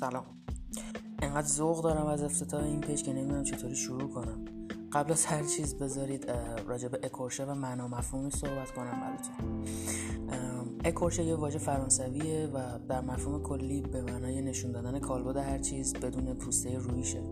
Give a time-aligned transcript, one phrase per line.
[0.00, 0.24] سلام.
[1.22, 4.44] انقدر ذوق دارم از افتتاح این پیج که نمی‌دونم چطوری شروع کنم.
[4.92, 6.30] قبل از هر چیز بذارید
[6.66, 9.64] راجع به اکورشه و معنا مفهومی صحبت کنم براتون.
[10.84, 15.94] اکورشه یه واژه فرانسویه و در مفهوم کلی به معنای نشون دادن کالبد هر چیز
[15.94, 17.22] بدون پوسته رویشه.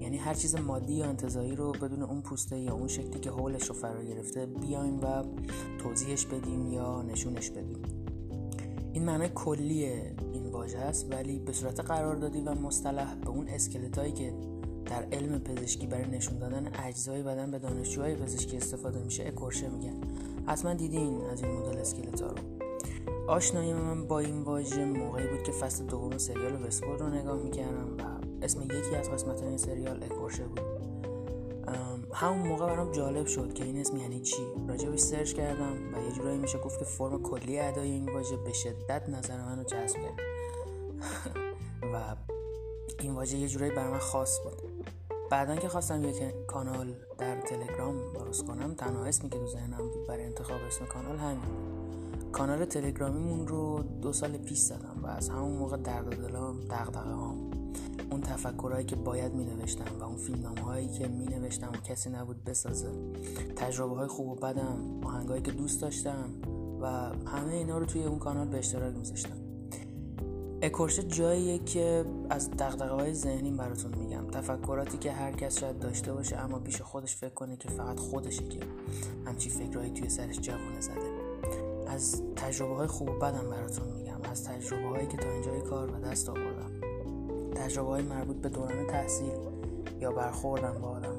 [0.00, 3.68] یعنی هر چیز مادی یا انتظایی رو بدون اون پوسته یا اون شکلی که حولش
[3.68, 5.24] رو فرا گرفته بیایم و
[5.78, 7.82] توضیحش بدیم یا نشونش بدیم.
[8.92, 14.12] این معنای کلی این واژه است ولی به صورت قراردادی و مصطلح به اون اسکلتایی
[14.12, 14.34] که
[14.86, 20.00] در علم پزشکی برای نشون دادن اجزای بدن به دانشجوهای پزشکی استفاده میشه اکورشه میگن.
[20.46, 22.38] حتما دیدین از این مدل اسکلتا رو.
[23.28, 27.96] آشنایی من با این واژه موقعی بود که فصل دوم سریال وستورد رو نگاه می‌کردم
[27.98, 28.02] و
[28.42, 30.60] اسم یکی از قسمت این سریال اکورشه بود.
[32.14, 34.42] همون موقع برام جالب شد که این اسم یعنی چی.
[34.68, 38.52] راجبش سرچ کردم و یه جورایی میشه گفت که فرم کلی ادای این واژه به
[38.52, 40.33] شدت نظر منو جذب کرد.
[41.92, 42.16] و
[43.00, 44.86] این واژه یه جورایی بر من خاص بود.
[45.30, 50.06] بعدا که خواستم یک کانال در تلگرام درست کنم تنها اسمی که تو ذهنم بود
[50.06, 51.44] برای انتخاب اسم کانال همین.
[52.32, 57.50] کانال تلگرامیمون رو دو سال پیش زدم و از همون موقع درد دلام دغدغه هام
[58.10, 62.10] اون تفکرهایی که باید می نوشتم و اون فیلم هایی که می نوشتم و کسی
[62.10, 62.90] نبود بسازه.
[63.56, 66.30] تجربه های خوب و بدم آهنگایی که دوست داشتم
[66.80, 66.86] و
[67.26, 69.43] همه اینا رو توی اون کانال به اشتراک میذاشتم.
[70.64, 74.26] اکورشه جاییه که از دقدقه های ذهنی براتون میگم.
[74.26, 78.48] تفکراتی که هر کس شاید داشته باشه اما پیش خودش فکر کنه که فقط خودشه
[78.48, 78.60] که
[79.26, 81.14] همچی فکرهایی توی سرش جوانه زده.
[81.88, 84.22] از تجربه های خوب بدم براتون میگم.
[84.30, 86.70] از تجربه هایی که تا اینجای کار و دست آوردم.
[87.54, 89.32] تجربه های مربوط به دوران تحصیل
[90.00, 91.16] یا برخوردم با آدم.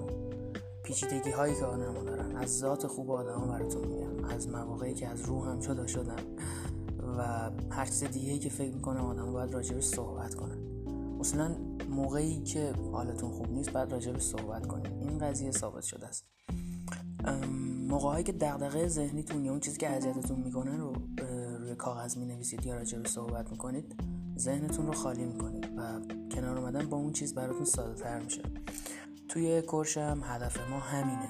[0.83, 2.35] پیچیدگی هایی که آدم دارن.
[2.35, 4.25] از ذات خوب آدم براتون میگم.
[4.25, 6.15] از مواقعی که از روحم جدا شدم
[7.17, 10.57] و هر چیز دیگه که فکر می‌کنم آدم باید راجبش صحبت کنن
[11.19, 11.55] اصلا
[11.89, 14.93] موقعی که حالتون خوب نیست باید راجبش صحبت کنید.
[15.01, 16.25] این قضیه ثابت شده است.
[17.89, 20.93] موقعی که دغدغه ذهنیتون یا اون چیزی که اذیتتون می‌کنه رو
[21.59, 23.95] روی کاغذ می نویسید یا راجبش صحبت می‌کنید
[24.37, 28.41] ذهنتون رو خالی می‌کنید و کنار اومدن با اون چیز براتون ساده تر میشه.
[29.29, 31.29] توی کورشم هدف ما همینه.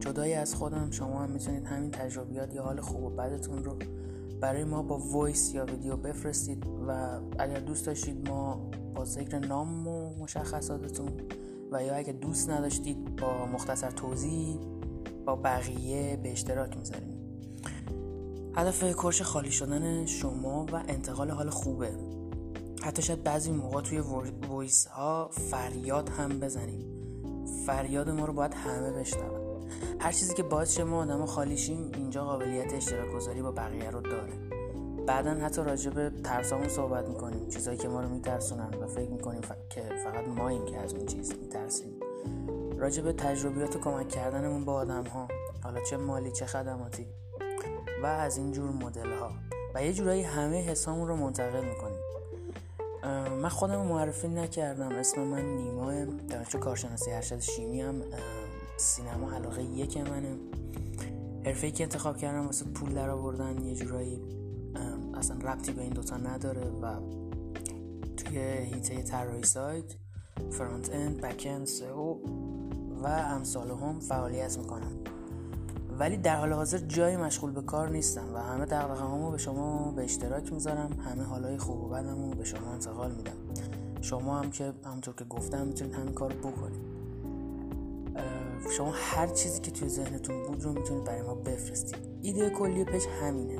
[0.00, 3.78] جدایی از خودم شما هم می‌تونید همین تجربیات یا حال خوب و بدتون رو
[4.40, 9.88] برای ما با وایس یا ویدیو بفرستید و اگر دوست داشتید ما با ذکر نام
[9.88, 11.12] و مشخصاتتون
[11.72, 14.58] و یا اگر دوست نداشتید با مختصر توضیح
[15.26, 17.14] با بقیه به اشتراک می‌ذاریم.
[18.56, 21.90] هدف کورش خالی شدن شما و انتقال حال خوبه.
[22.82, 23.98] حتی شاید بعضی موقع توی
[24.48, 26.86] وایس ها فریاد هم بزنیم.
[27.66, 29.47] فریاد ما رو باید همه بشنون.
[30.00, 34.00] هر چیزی که باعث شه ما آدم خالیشیم اینجا قابلیت اشتراک گذاری با بقیه رو
[34.00, 34.32] داره.
[35.06, 37.48] بعدا حتی راجع به ترسامون صحبت می‌کنیم.
[37.48, 41.06] چیزایی که ما رو میترسونن و فکر می‌کنیم که فقط ما این که از اون
[41.06, 42.00] چیز میترسیم.
[42.78, 45.28] راجع به تجربیات و کمک کردنمون با آدم ها
[45.62, 47.06] حالا چه مالی چه خدماتی.
[48.02, 49.30] و از این جور مدل ها
[49.74, 51.98] و یه جورایی همه حسامون رو منتقل می‌کنیم.
[53.42, 54.88] من خودم معرفی نکردم.
[54.88, 58.02] اسم من نیما دانشجو کارشناسی ارشد شیمی هم
[58.78, 60.36] سینما علاقه یک منه.
[61.46, 64.22] حرفه که انتخاب کردم واسه پول در آوردن یه جورایی
[65.14, 67.00] اصلا ربطی به این دوتا نداره و
[68.16, 69.94] توی هیته طراحی سایت
[70.50, 72.18] فرانت اند بک اند سئو
[73.02, 74.92] و امثال هم فعالیت می‌کنم.
[75.98, 79.92] ولی در حال حاضر جایی مشغول به کار نیستم و همه دقدقه همو به شما
[79.92, 83.36] به اشتراک می‌ذارم همه حالای خوب و بدمو به شما انتقال میدم.
[84.00, 86.97] شما هم که همونطور که گفتم می‌تونید همین کار بکنید.
[88.76, 91.98] شما هر چیزی که توی ذهنتون بود رو می‌تونید برای ما بفرستید.
[92.22, 93.58] ایده کلی پیج همینه.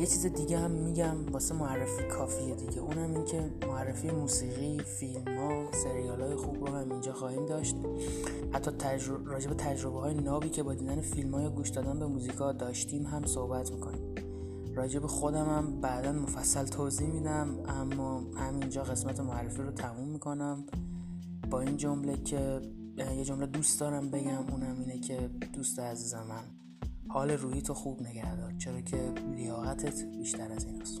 [0.00, 2.80] یه چیز دیگه هم میگم واسه معرفی کافیه دیگه.
[2.80, 7.76] اونم این که معرفی موسیقی فیلم ها سریال های خوب رو هم اینجا خواهیم داشت.
[8.52, 11.98] حتی تجربه راجع به تجربه های نابی که با دیدن فیلم ها یا گوش دادن
[11.98, 14.14] به موزیکا داشتیم هم صحبت می‌کنیم.
[14.74, 20.64] راجع به خودم هم بعدا مفصل توضیح میدم اما همینجا قسمت معرفی رو تموم می‌کنم.
[21.50, 22.60] با این جمله که
[22.98, 26.44] یه جمله دوست دارم بگم اونم اینه که دوست عزیز من
[27.08, 31.00] حال روحی تو خوب نگه دار چرا که لیاقتت بیشتر از این است.